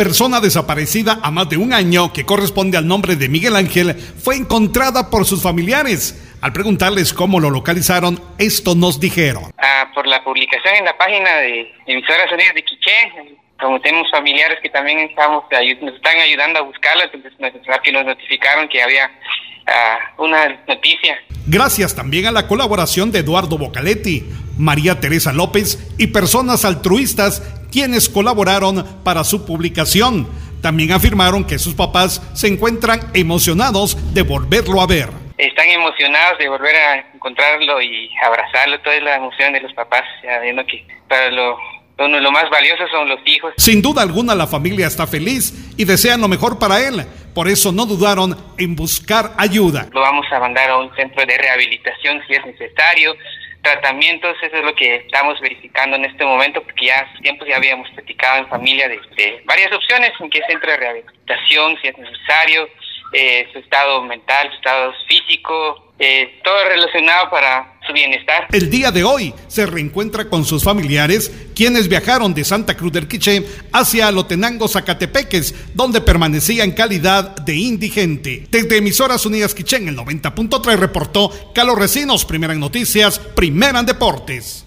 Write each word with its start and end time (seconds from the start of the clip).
persona 0.00 0.40
desaparecida 0.40 1.18
a 1.22 1.30
más 1.30 1.50
de 1.50 1.58
un 1.58 1.74
año, 1.74 2.10
que 2.14 2.24
corresponde 2.24 2.78
al 2.78 2.86
nombre 2.86 3.16
de 3.16 3.28
Miguel 3.28 3.54
Ángel, 3.54 3.94
fue 3.94 4.34
encontrada 4.34 5.10
por 5.10 5.26
sus 5.26 5.42
familiares. 5.42 6.16
Al 6.40 6.54
preguntarles 6.54 7.12
cómo 7.12 7.38
lo 7.38 7.50
localizaron, 7.50 8.18
esto 8.38 8.74
nos 8.74 8.98
dijeron. 8.98 9.52
Ah, 9.58 9.90
por 9.94 10.06
la 10.06 10.24
publicación 10.24 10.76
en 10.76 10.86
la 10.86 10.96
página 10.96 11.36
de 11.40 11.70
Emisoras 11.86 12.32
Unidas 12.32 12.54
de 12.54 12.64
Quiché, 12.64 13.36
como 13.60 13.78
tenemos 13.82 14.10
familiares 14.10 14.58
que 14.62 14.70
también 14.70 15.00
estamos, 15.00 15.44
nos 15.82 15.94
están 15.94 16.18
ayudando 16.18 16.60
a 16.60 16.62
buscarla, 16.62 17.04
entonces 17.04 17.34
rápido 17.66 18.02
nos 18.02 18.16
notificaron 18.16 18.70
que 18.70 18.82
había 18.82 19.10
ah, 19.66 19.98
una 20.16 20.48
noticia. 20.66 21.18
Gracias 21.46 21.94
también 21.94 22.24
a 22.24 22.32
la 22.32 22.48
colaboración 22.48 23.12
de 23.12 23.18
Eduardo 23.18 23.58
Bocaletti, 23.58 24.24
María 24.56 24.98
Teresa 24.98 25.34
López 25.34 25.92
y 25.98 26.06
personas 26.06 26.64
altruistas 26.64 27.59
quienes 27.70 28.08
colaboraron 28.08 28.84
para 29.04 29.24
su 29.24 29.46
publicación. 29.46 30.28
También 30.62 30.92
afirmaron 30.92 31.44
que 31.44 31.58
sus 31.58 31.74
papás 31.74 32.22
se 32.34 32.48
encuentran 32.48 33.00
emocionados 33.14 33.96
de 34.12 34.22
volverlo 34.22 34.80
a 34.80 34.86
ver. 34.86 35.08
Están 35.38 35.68
emocionados 35.68 36.38
de 36.38 36.48
volver 36.48 36.76
a 36.76 36.98
encontrarlo 37.14 37.80
y 37.80 38.10
abrazarlo, 38.22 38.78
toda 38.80 39.00
la 39.00 39.16
emoción 39.16 39.54
de 39.54 39.60
los 39.62 39.72
papás, 39.72 40.04
ya 40.22 40.38
viendo 40.40 40.64
que 40.66 40.86
para 41.08 41.30
lo, 41.30 41.56
lo 41.96 42.30
más 42.30 42.50
valioso 42.50 42.86
son 42.88 43.08
los 43.08 43.20
hijos. 43.24 43.54
Sin 43.56 43.80
duda 43.80 44.02
alguna 44.02 44.34
la 44.34 44.46
familia 44.46 44.86
está 44.86 45.06
feliz 45.06 45.72
y 45.78 45.84
desean 45.84 46.20
lo 46.20 46.28
mejor 46.28 46.58
para 46.58 46.86
él. 46.86 47.06
Por 47.34 47.48
eso 47.48 47.72
no 47.72 47.86
dudaron 47.86 48.36
en 48.58 48.76
buscar 48.76 49.32
ayuda. 49.38 49.88
Lo 49.92 50.00
vamos 50.00 50.26
a 50.30 50.40
mandar 50.40 50.68
a 50.68 50.78
un 50.78 50.94
centro 50.94 51.24
de 51.24 51.38
rehabilitación 51.38 52.20
si 52.26 52.34
es 52.34 52.44
necesario 52.44 53.14
tratamientos, 53.62 54.36
eso 54.42 54.56
es 54.56 54.64
lo 54.64 54.74
que 54.74 54.96
estamos 54.96 55.40
verificando 55.40 55.96
en 55.96 56.04
este 56.06 56.24
momento, 56.24 56.62
porque 56.62 56.86
ya 56.86 57.00
hace 57.00 57.18
tiempo 57.22 57.44
ya 57.44 57.56
habíamos 57.56 57.88
platicado 57.90 58.38
en 58.38 58.48
familia 58.48 58.88
de, 58.88 59.42
varias 59.44 59.72
opciones, 59.72 60.12
en 60.18 60.30
qué 60.30 60.40
centro 60.48 60.70
de 60.70 60.76
rehabilitación, 60.76 61.78
si 61.80 61.88
es 61.88 61.98
necesario, 61.98 62.68
eh, 63.12 63.48
su 63.52 63.58
estado 63.58 64.02
mental, 64.02 64.48
su 64.50 64.56
estado 64.56 64.94
físico, 65.08 65.92
eh, 65.98 66.40
todo 66.42 66.68
relacionado 66.68 67.30
para 67.30 67.69
bienestar. 67.92 68.48
El 68.52 68.70
día 68.70 68.90
de 68.90 69.04
hoy 69.04 69.34
se 69.48 69.66
reencuentra 69.66 70.28
con 70.28 70.44
sus 70.44 70.64
familiares, 70.64 71.30
quienes 71.54 71.88
viajaron 71.88 72.34
de 72.34 72.44
Santa 72.44 72.76
Cruz 72.76 72.92
del 72.92 73.08
Quiché 73.08 73.44
hacia 73.72 74.10
Lotenango, 74.10 74.68
Zacatepeques, 74.68 75.54
donde 75.74 76.00
permanecía 76.00 76.64
en 76.64 76.72
calidad 76.72 77.36
de 77.36 77.54
indigente. 77.56 78.46
Desde 78.50 78.78
Emisoras 78.78 79.26
Unidas 79.26 79.54
Quiché 79.54 79.76
en 79.76 79.88
el 79.88 79.96
90.3 79.96 80.76
reportó 80.76 81.52
Carlos 81.54 81.78
Recinos, 81.78 82.24
primera 82.24 82.52
en 82.52 82.60
noticias, 82.60 83.18
primera 83.18 83.80
en 83.80 83.86
deportes. 83.86 84.64